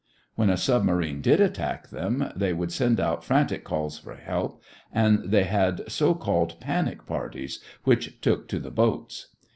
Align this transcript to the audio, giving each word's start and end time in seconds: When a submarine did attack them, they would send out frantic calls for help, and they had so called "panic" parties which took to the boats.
When 0.33 0.49
a 0.49 0.57
submarine 0.57 1.21
did 1.21 1.39
attack 1.39 1.89
them, 1.89 2.31
they 2.35 2.53
would 2.53 2.71
send 2.71 2.99
out 2.99 3.23
frantic 3.23 3.63
calls 3.63 3.99
for 3.99 4.15
help, 4.15 4.59
and 4.91 5.19
they 5.25 5.43
had 5.43 5.83
so 5.91 6.15
called 6.15 6.59
"panic" 6.59 7.05
parties 7.05 7.59
which 7.83 8.19
took 8.19 8.47
to 8.47 8.57
the 8.57 8.71
boats. 8.71 9.27